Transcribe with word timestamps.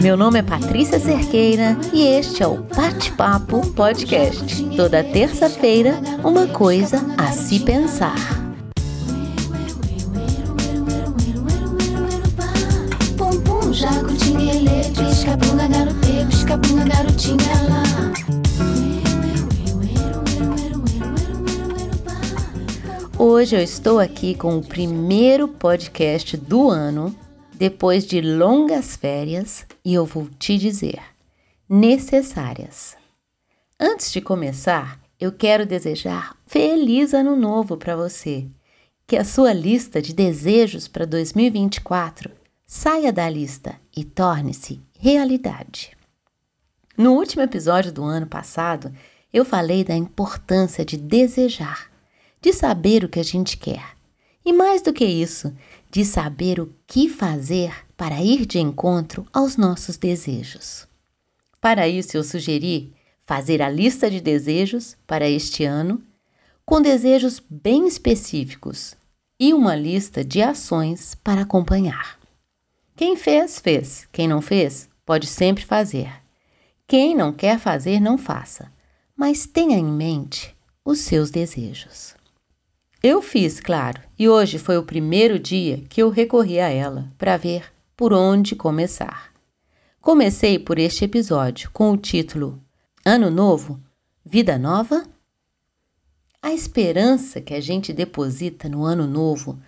Meu 0.00 0.14
nome 0.14 0.38
é 0.38 0.42
Patrícia 0.42 1.00
Cerqueira 1.00 1.76
e 1.92 2.06
este 2.06 2.42
é 2.42 2.46
o 2.46 2.62
Bate-Papo 2.62 3.66
Podcast. 3.72 4.64
Toda 4.76 5.02
terça-feira, 5.02 5.98
uma 6.22 6.46
coisa 6.46 6.98
a 7.16 7.32
se 7.32 7.60
pensar. 7.60 8.14
Hoje 23.18 23.56
eu 23.56 23.62
estou 23.62 23.98
aqui 23.98 24.34
com 24.34 24.58
o 24.58 24.62
primeiro 24.62 25.48
podcast 25.48 26.36
do 26.36 26.68
ano, 26.68 27.14
depois 27.56 28.06
de 28.06 28.20
longas 28.20 28.96
férias, 28.96 29.66
e 29.84 29.94
eu 29.94 30.04
vou 30.04 30.28
te 30.38 30.58
dizer: 30.58 31.00
necessárias. 31.68 32.96
Antes 33.78 34.12
de 34.12 34.20
começar, 34.20 35.00
eu 35.18 35.32
quero 35.32 35.66
desejar 35.66 36.36
feliz 36.46 37.14
ano 37.14 37.36
novo 37.36 37.76
para 37.76 37.96
você. 37.96 38.46
Que 39.06 39.16
a 39.16 39.24
sua 39.24 39.52
lista 39.52 40.02
de 40.02 40.12
desejos 40.12 40.88
para 40.88 41.04
2024 41.04 42.30
saia 42.66 43.12
da 43.12 43.28
lista 43.30 43.76
e 43.96 44.04
torne-se 44.04 44.80
realidade. 44.98 45.96
No 46.98 47.12
último 47.12 47.42
episódio 47.42 47.92
do 47.92 48.02
ano 48.02 48.26
passado, 48.26 48.92
eu 49.32 49.44
falei 49.44 49.84
da 49.84 49.94
importância 49.94 50.84
de 50.84 50.96
desejar 50.96 51.90
de 52.40 52.52
saber 52.52 53.04
o 53.04 53.08
que 53.08 53.18
a 53.18 53.24
gente 53.24 53.56
quer. 53.56 53.95
E 54.46 54.52
mais 54.52 54.80
do 54.80 54.92
que 54.92 55.04
isso, 55.04 55.52
de 55.90 56.04
saber 56.04 56.60
o 56.60 56.72
que 56.86 57.08
fazer 57.08 57.84
para 57.96 58.22
ir 58.22 58.46
de 58.46 58.60
encontro 58.60 59.26
aos 59.32 59.56
nossos 59.56 59.96
desejos. 59.96 60.86
Para 61.60 61.88
isso, 61.88 62.16
eu 62.16 62.22
sugeri 62.22 62.94
fazer 63.26 63.60
a 63.60 63.68
lista 63.68 64.08
de 64.08 64.20
desejos 64.20 64.96
para 65.04 65.28
este 65.28 65.64
ano, 65.64 66.00
com 66.64 66.80
desejos 66.80 67.42
bem 67.50 67.88
específicos 67.88 68.96
e 69.38 69.52
uma 69.52 69.74
lista 69.74 70.24
de 70.24 70.40
ações 70.40 71.16
para 71.16 71.42
acompanhar. 71.42 72.16
Quem 72.94 73.16
fez, 73.16 73.58
fez. 73.58 74.08
Quem 74.12 74.28
não 74.28 74.40
fez, 74.40 74.88
pode 75.04 75.26
sempre 75.26 75.64
fazer. 75.64 76.10
Quem 76.86 77.16
não 77.16 77.32
quer 77.32 77.58
fazer, 77.58 77.98
não 77.98 78.16
faça. 78.16 78.72
Mas 79.16 79.44
tenha 79.44 79.76
em 79.76 79.84
mente 79.84 80.56
os 80.84 81.00
seus 81.00 81.32
desejos. 81.32 82.15
Eu 83.02 83.20
fiz, 83.20 83.60
claro, 83.60 84.00
e 84.18 84.28
hoje 84.28 84.58
foi 84.58 84.78
o 84.78 84.82
primeiro 84.82 85.38
dia 85.38 85.84
que 85.88 86.02
eu 86.02 86.08
recorri 86.08 86.58
a 86.58 86.68
ela 86.70 87.12
para 87.18 87.36
ver 87.36 87.70
por 87.96 88.12
onde 88.12 88.56
começar. 88.56 89.32
Comecei 90.00 90.58
por 90.58 90.78
este 90.78 91.04
episódio 91.04 91.70
com 91.72 91.92
o 91.92 91.96
título 91.96 92.60
Ano 93.04 93.30
Novo, 93.30 93.78
Vida 94.24 94.58
Nova? 94.58 95.04
A 96.40 96.52
esperança 96.52 97.40
que 97.40 97.52
a 97.52 97.60
gente 97.60 97.92
deposita 97.92 98.68
no 98.68 98.84
Ano 98.84 99.06
Novo, 99.06 99.60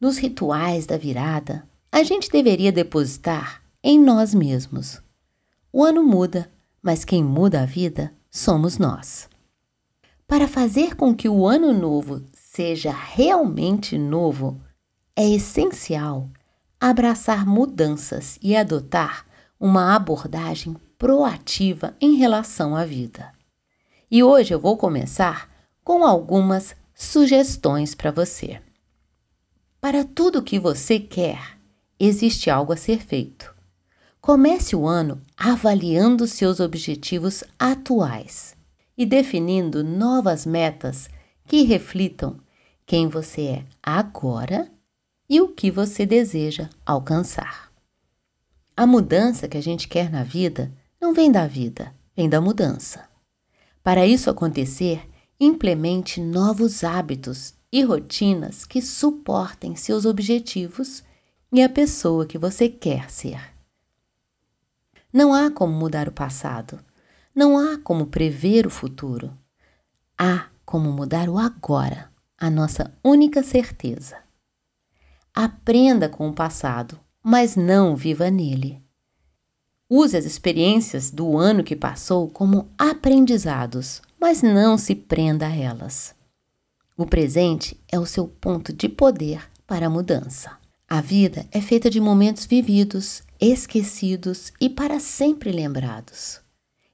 nos 0.00 0.16
rituais 0.16 0.86
da 0.86 0.96
virada, 0.96 1.68
a 1.92 2.02
gente 2.02 2.30
deveria 2.30 2.72
depositar 2.72 3.62
em 3.82 3.98
nós 3.98 4.32
mesmos. 4.32 5.02
O 5.72 5.84
ano 5.84 6.02
muda, 6.02 6.50
mas 6.82 7.04
quem 7.04 7.22
muda 7.22 7.62
a 7.62 7.66
vida 7.66 8.12
somos 8.30 8.78
nós. 8.78 9.28
Para 10.26 10.46
fazer 10.46 10.94
com 10.94 11.14
que 11.14 11.28
o 11.28 11.46
ano 11.46 11.72
novo 11.72 12.22
seja 12.52 12.90
realmente 12.90 13.96
novo, 13.96 14.60
é 15.14 15.24
essencial 15.24 16.28
abraçar 16.80 17.46
mudanças 17.46 18.40
e 18.42 18.56
adotar 18.56 19.24
uma 19.58 19.94
abordagem 19.94 20.76
proativa 20.98 21.94
em 22.00 22.16
relação 22.16 22.74
à 22.74 22.84
vida. 22.84 23.30
E 24.10 24.24
hoje 24.24 24.52
eu 24.52 24.58
vou 24.58 24.76
começar 24.76 25.48
com 25.84 26.04
algumas 26.04 26.74
sugestões 26.92 27.94
para 27.94 28.10
você. 28.10 28.60
Para 29.80 30.02
tudo 30.02 30.42
que 30.42 30.58
você 30.58 30.98
quer, 30.98 31.56
existe 32.00 32.50
algo 32.50 32.72
a 32.72 32.76
ser 32.76 32.98
feito. 32.98 33.54
Comece 34.20 34.74
o 34.74 34.88
ano 34.88 35.22
avaliando 35.36 36.26
seus 36.26 36.58
objetivos 36.58 37.44
atuais 37.56 38.56
e 38.98 39.06
definindo 39.06 39.84
novas 39.84 40.44
metas 40.44 41.08
que 41.50 41.62
reflitam 41.62 42.38
quem 42.86 43.08
você 43.08 43.42
é 43.42 43.64
agora 43.82 44.70
e 45.28 45.40
o 45.40 45.48
que 45.48 45.68
você 45.68 46.06
deseja 46.06 46.70
alcançar. 46.86 47.72
A 48.76 48.86
mudança 48.86 49.48
que 49.48 49.58
a 49.58 49.60
gente 49.60 49.88
quer 49.88 50.12
na 50.12 50.22
vida 50.22 50.72
não 51.00 51.12
vem 51.12 51.32
da 51.32 51.48
vida, 51.48 51.92
vem 52.16 52.28
da 52.28 52.40
mudança. 52.40 53.08
Para 53.82 54.06
isso 54.06 54.30
acontecer, 54.30 55.10
implemente 55.40 56.20
novos 56.20 56.84
hábitos 56.84 57.52
e 57.72 57.82
rotinas 57.82 58.64
que 58.64 58.80
suportem 58.80 59.74
seus 59.74 60.04
objetivos 60.04 61.02
e 61.52 61.64
a 61.64 61.68
pessoa 61.68 62.26
que 62.26 62.38
você 62.38 62.68
quer 62.68 63.10
ser. 63.10 63.40
Não 65.12 65.34
há 65.34 65.50
como 65.50 65.72
mudar 65.72 66.06
o 66.06 66.12
passado, 66.12 66.78
não 67.34 67.58
há 67.58 67.76
como 67.76 68.06
prever 68.06 68.68
o 68.68 68.70
futuro. 68.70 69.36
Como 70.70 70.92
mudar 70.92 71.28
o 71.28 71.36
agora, 71.36 72.12
a 72.38 72.48
nossa 72.48 72.96
única 73.02 73.42
certeza. 73.42 74.18
Aprenda 75.34 76.08
com 76.08 76.28
o 76.28 76.32
passado, 76.32 76.96
mas 77.20 77.56
não 77.56 77.96
viva 77.96 78.30
nele. 78.30 78.80
Use 79.88 80.16
as 80.16 80.24
experiências 80.24 81.10
do 81.10 81.36
ano 81.36 81.64
que 81.64 81.74
passou 81.74 82.30
como 82.30 82.68
aprendizados, 82.78 84.00
mas 84.20 84.42
não 84.42 84.78
se 84.78 84.94
prenda 84.94 85.48
a 85.48 85.56
elas. 85.56 86.14
O 86.96 87.04
presente 87.04 87.76
é 87.90 87.98
o 87.98 88.06
seu 88.06 88.28
ponto 88.28 88.72
de 88.72 88.88
poder 88.88 89.42
para 89.66 89.88
a 89.88 89.90
mudança. 89.90 90.56
A 90.88 91.00
vida 91.00 91.48
é 91.50 91.60
feita 91.60 91.90
de 91.90 92.00
momentos 92.00 92.46
vividos, 92.46 93.24
esquecidos 93.40 94.52
e 94.60 94.70
para 94.70 95.00
sempre 95.00 95.50
lembrados. 95.50 96.40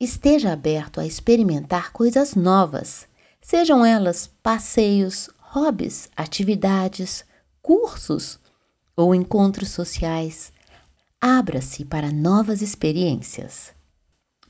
Esteja 0.00 0.54
aberto 0.54 0.98
a 0.98 1.06
experimentar 1.06 1.92
coisas 1.92 2.34
novas 2.34 3.06
sejam 3.48 3.82
elas 3.82 4.26
passeios, 4.42 5.30
hobbies, 5.40 6.10
atividades, 6.14 7.24
cursos 7.62 8.38
ou 8.94 9.14
encontros 9.14 9.70
sociais. 9.70 10.52
Abra-se 11.18 11.82
para 11.82 12.12
novas 12.12 12.60
experiências. 12.60 13.72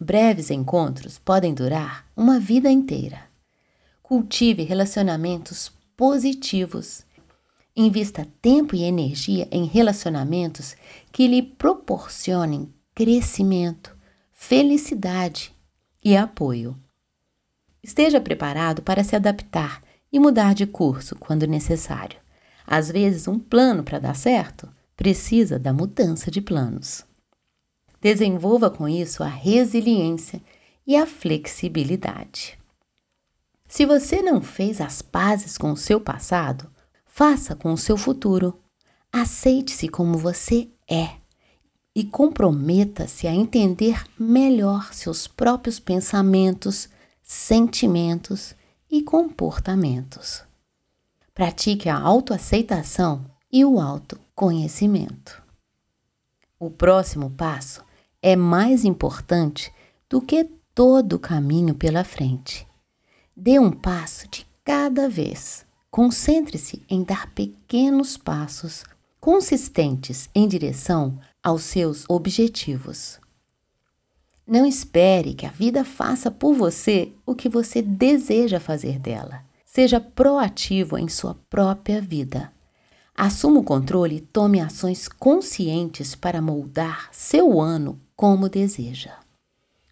Breves 0.00 0.50
encontros 0.50 1.16
podem 1.16 1.54
durar 1.54 2.06
uma 2.16 2.41
vida 2.41 2.72
inteira. 2.72 3.22
Cultive 4.03 4.64
relacionamentos 4.64 5.70
positivos. 5.97 7.06
Invista 7.76 8.26
tempo 8.42 8.75
e 8.75 8.82
energia 8.82 9.47
em 9.53 9.64
relacionamentos 9.64 10.75
que 11.12 11.28
lhe 11.28 11.41
proporcionem 11.41 12.75
crescimento, 12.97 13.97
felicidade 14.32 15.54
e 16.04 16.16
apoio. 16.16 16.76
Esteja 17.82 18.20
preparado 18.20 18.82
para 18.82 19.04
se 19.04 19.14
adaptar 19.14 19.82
e 20.12 20.18
mudar 20.18 20.54
de 20.54 20.66
curso 20.66 21.16
quando 21.16 21.46
necessário. 21.46 22.18
Às 22.66 22.90
vezes, 22.90 23.28
um 23.28 23.38
plano 23.38 23.82
para 23.82 23.98
dar 23.98 24.14
certo 24.14 24.68
precisa 24.96 25.58
da 25.58 25.72
mudança 25.72 26.30
de 26.30 26.40
planos. 26.40 27.04
Desenvolva 28.00 28.70
com 28.70 28.88
isso 28.88 29.22
a 29.22 29.28
resiliência 29.28 30.42
e 30.86 30.96
a 30.96 31.06
flexibilidade. 31.06 32.58
Se 33.69 33.84
você 33.84 34.22
não 34.22 34.40
fez 34.40 34.81
as 34.81 35.02
pazes 35.02 35.58
com 35.58 35.72
o 35.72 35.76
seu 35.76 36.00
passado, 36.00 36.69
faça 37.04 37.54
com 37.54 37.72
o 37.72 37.78
seu 37.78 37.96
futuro. 37.96 38.58
Aceite-se 39.12 39.88
como 39.88 40.16
você 40.16 40.69
é 40.90 41.10
e 41.94 42.04
comprometa-se 42.04 43.26
a 43.26 43.34
entender 43.34 44.04
melhor 44.19 44.94
seus 44.94 45.26
próprios 45.26 45.81
pensamentos, 45.81 46.88
sentimentos 47.30 48.54
e 48.90 49.02
comportamentos. 49.02 50.42
Pratique 51.34 51.86
a 51.86 51.98
autoaceitação 51.98 53.26
e 53.52 53.66
o 53.66 53.78
autoconhecimento. 53.78 55.42
O 56.58 56.70
próximo 56.70 57.28
passo 57.28 57.84
é 58.22 58.34
mais 58.34 58.82
importante 58.82 59.70
do 60.08 60.22
que 60.22 60.42
todo 60.75 61.16
o 61.16 61.19
caminho 61.19 61.75
pela 61.75 62.02
frente. 62.02 62.66
Dê 63.36 63.58
um 63.58 63.72
passo 63.72 64.26
de 64.28 64.46
cada 64.64 65.06
vez. 65.06 65.66
Concentre-se 65.90 66.82
em 66.88 67.04
dar 67.04 67.31
pequenos 67.34 68.16
passos 68.16 68.84
consistentes 69.20 70.31
em 70.34 70.48
direção 70.48 71.20
aos 71.42 71.64
seus 71.64 72.06
objetivos. 72.08 73.20
Não 74.48 74.64
espere 74.64 75.34
que 75.34 75.44
a 75.44 75.50
vida 75.50 75.84
faça 75.84 76.30
por 76.30 76.54
você 76.54 77.12
o 77.26 77.34
que 77.34 77.50
você 77.50 77.82
deseja 77.82 78.58
fazer 78.58 78.98
dela. 78.98 79.44
Seja 79.62 80.00
proativo 80.00 80.96
em 80.96 81.06
sua 81.06 81.34
própria 81.50 82.00
vida. 82.00 82.50
Assuma 83.14 83.60
o 83.60 83.62
controle 83.62 84.16
e 84.16 84.20
tome 84.22 84.58
ações 84.58 85.06
conscientes 85.06 86.14
para 86.14 86.40
moldar 86.40 87.10
seu 87.12 87.60
ano 87.60 88.00
como 88.16 88.48
deseja. 88.48 89.12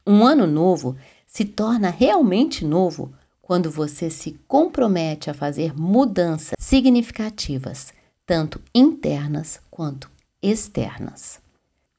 Um 0.06 0.24
ano 0.24 0.46
novo 0.46 0.96
se 1.26 1.44
torna 1.44 1.90
realmente 1.90 2.64
novo 2.64 3.12
quando 3.42 3.70
você 3.70 4.08
se 4.08 4.40
compromete 4.48 5.28
a 5.28 5.34
fazer 5.34 5.78
mudanças 5.78 6.54
significativas, 6.58 7.92
tanto 8.24 8.58
internas 8.74 9.60
quanto 9.70 10.10
externas. 10.42 11.44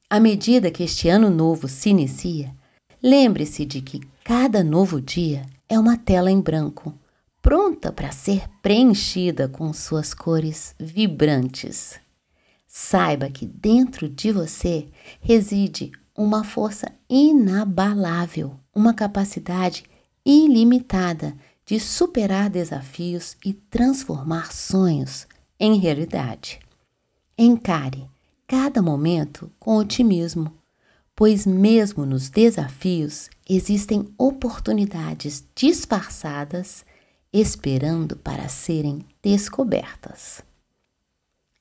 À 0.09 0.21
medida 0.21 0.71
que 0.71 0.83
este 0.83 1.09
ano 1.09 1.29
novo 1.29 1.67
se 1.67 1.89
inicia, 1.89 2.55
lembre-se 3.03 3.65
de 3.65 3.81
que 3.81 3.99
cada 4.23 4.63
novo 4.63 5.01
dia 5.01 5.45
é 5.67 5.77
uma 5.77 5.97
tela 5.97 6.31
em 6.31 6.39
branco, 6.39 6.97
pronta 7.41 7.91
para 7.91 8.13
ser 8.13 8.47
preenchida 8.61 9.49
com 9.49 9.73
suas 9.73 10.13
cores 10.13 10.73
vibrantes. 10.79 11.99
Saiba 12.65 13.29
que 13.29 13.45
dentro 13.45 14.07
de 14.07 14.31
você 14.31 14.87
reside 15.19 15.91
uma 16.15 16.41
força 16.41 16.89
inabalável, 17.09 18.57
uma 18.73 18.93
capacidade 18.93 19.83
ilimitada 20.25 21.35
de 21.65 21.81
superar 21.81 22.49
desafios 22.49 23.35
e 23.43 23.51
transformar 23.51 24.53
sonhos 24.53 25.27
em 25.59 25.77
realidade. 25.77 26.59
Encare 27.37 28.07
cada 28.47 28.81
momento 28.81 29.51
com 29.59 29.75
otimismo, 29.75 30.53
pois, 31.13 31.45
mesmo 31.45 32.05
nos 32.05 32.29
desafios, 32.29 33.29
existem 33.47 34.07
oportunidades 34.17 35.43
disfarçadas 35.53 36.85
esperando 37.33 38.15
para 38.15 38.47
serem 38.47 39.05
descobertas. 39.21 40.41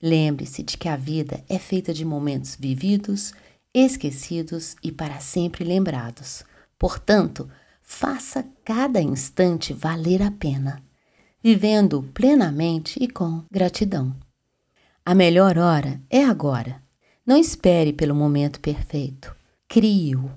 Lembre-se 0.00 0.62
de 0.62 0.76
que 0.76 0.88
a 0.88 0.96
vida 0.96 1.42
é 1.48 1.58
feita 1.58 1.92
de 1.92 2.04
momentos 2.04 2.54
vividos, 2.54 3.32
esquecidos 3.74 4.76
e 4.82 4.92
para 4.92 5.20
sempre 5.20 5.64
lembrados. 5.64 6.44
Portanto, 6.78 7.50
faça 7.82 8.44
cada 8.64 9.00
instante 9.00 9.72
valer 9.72 10.22
a 10.22 10.30
pena, 10.30 10.82
vivendo 11.42 12.02
plenamente 12.14 13.02
e 13.02 13.08
com 13.08 13.42
gratidão. 13.50 14.14
A 15.08 15.14
melhor 15.14 15.56
hora 15.56 16.00
é 16.10 16.24
agora. 16.24 16.82
Não 17.24 17.36
espere 17.36 17.92
pelo 17.92 18.12
momento 18.12 18.58
perfeito. 18.58 19.32
Crie-o. 19.68 20.28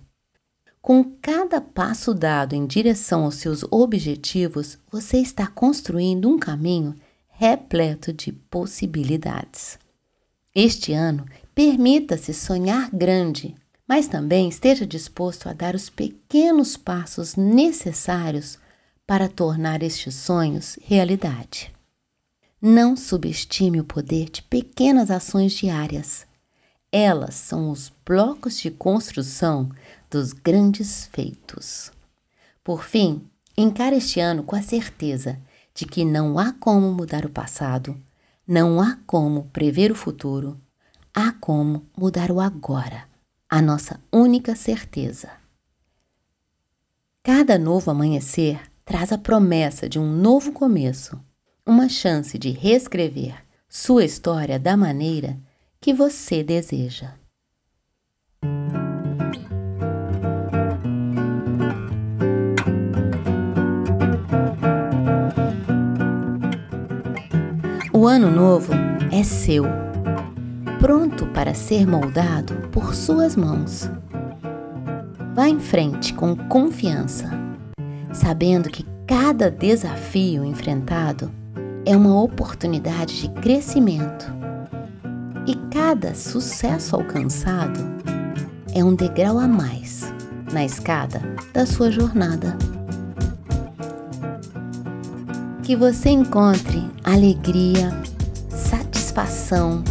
Com 0.79 1.03
cada 1.19 1.59
passo 1.59 2.13
dado 2.13 2.53
em 2.53 2.67
direção 2.67 3.23
aos 3.23 3.37
seus 3.37 3.63
objetivos, 3.71 4.77
você 4.91 5.17
está 5.17 5.47
construindo 5.47 6.29
um 6.29 6.37
caminho 6.37 6.93
repleto 7.29 8.13
de 8.13 8.31
possibilidades. 8.31 9.79
Este 10.53 10.93
ano, 10.93 11.25
permita-se 11.55 12.31
sonhar 12.31 12.91
grande, 12.93 13.55
mas 13.87 14.07
também 14.07 14.47
esteja 14.47 14.85
disposto 14.85 15.49
a 15.49 15.53
dar 15.53 15.73
os 15.73 15.89
pequenos 15.89 16.77
passos 16.77 17.35
necessários 17.35 18.59
para 19.07 19.27
tornar 19.27 19.81
estes 19.81 20.13
sonhos 20.13 20.77
realidade. 20.83 21.73
Não 22.61 22.97
subestime 22.97 23.79
o 23.79 23.85
poder 23.85 24.29
de 24.29 24.43
pequenas 24.43 25.09
ações 25.09 25.53
diárias. 25.53 26.27
Elas 26.91 27.35
são 27.35 27.69
os 27.69 27.89
blocos 28.05 28.59
de 28.59 28.69
construção 28.69 29.69
dos 30.11 30.33
grandes 30.33 31.07
feitos. 31.13 31.89
Por 32.61 32.83
fim, 32.83 33.25
encare 33.57 33.95
este 33.95 34.19
ano 34.19 34.43
com 34.43 34.57
a 34.57 34.61
certeza 34.61 35.39
de 35.73 35.85
que 35.85 36.03
não 36.03 36.37
há 36.37 36.51
como 36.51 36.91
mudar 36.91 37.25
o 37.25 37.29
passado, 37.29 37.95
não 38.45 38.81
há 38.81 38.97
como 39.07 39.45
prever 39.53 39.89
o 39.89 39.95
futuro, 39.95 40.59
há 41.13 41.31
como 41.31 41.85
mudar 41.97 42.29
o 42.29 42.41
agora, 42.41 43.05
a 43.49 43.61
nossa 43.61 44.01
única 44.11 44.53
certeza. 44.53 45.29
Cada 47.23 47.57
novo 47.57 47.89
amanhecer 47.89 48.59
traz 48.83 49.13
a 49.13 49.17
promessa 49.17 49.87
de 49.87 49.97
um 49.97 50.11
novo 50.11 50.51
começo 50.51 51.17
uma 51.69 51.87
chance 51.87 52.35
de 52.39 52.49
reescrever 52.49 53.35
sua 53.69 54.03
história 54.03 54.57
da 54.57 54.75
maneira 54.75 55.37
que 55.79 55.93
você 55.93 56.43
deseja. 56.43 57.13
O 67.93 68.07
ano 68.07 68.31
novo 68.31 68.73
é 69.11 69.21
seu, 69.23 69.63
pronto 70.79 71.27
para 71.27 71.53
ser 71.53 71.85
moldado 71.85 72.67
por 72.71 72.95
suas 72.95 73.35
mãos. 73.35 73.87
Vá 75.35 75.47
em 75.47 75.59
frente 75.59 76.15
com 76.15 76.35
confiança, 76.35 77.29
sabendo 78.11 78.71
que 78.71 78.83
cada 79.05 79.51
desafio 79.51 80.43
enfrentado 80.43 81.38
é 81.85 81.95
uma 81.95 82.21
oportunidade 82.21 83.21
de 83.21 83.29
crescimento. 83.41 84.33
E 85.45 85.55
cada 85.71 86.13
sucesso 86.13 86.95
alcançado 86.95 87.79
é 88.73 88.83
um 88.83 88.93
degrau 88.93 89.39
a 89.39 89.47
mais 89.47 90.13
na 90.51 90.63
escada 90.63 91.21
da 91.53 91.65
sua 91.65 91.91
jornada. 91.91 92.57
Que 95.63 95.75
você 95.75 96.09
encontre 96.09 96.89
alegria, 97.03 97.91
satisfação 98.49 99.83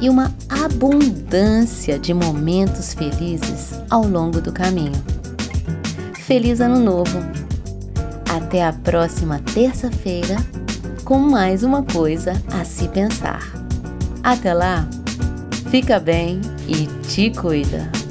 e 0.00 0.08
uma 0.08 0.32
abundância 0.48 1.98
de 1.98 2.12
momentos 2.12 2.92
felizes 2.92 3.72
ao 3.88 4.06
longo 4.06 4.40
do 4.40 4.52
caminho. 4.52 5.02
Feliz 6.14 6.60
Ano 6.60 6.80
Novo! 6.80 7.18
Até 8.34 8.64
a 8.66 8.72
próxima 8.72 9.38
terça-feira 9.54 10.36
com 11.04 11.18
mais 11.18 11.62
uma 11.62 11.82
coisa 11.82 12.32
a 12.52 12.64
se 12.64 12.88
pensar. 12.88 13.42
Até 14.22 14.54
lá, 14.54 14.86
fica 15.70 15.98
bem 15.98 16.40
e 16.68 16.86
te 17.06 17.30
cuida. 17.30 18.01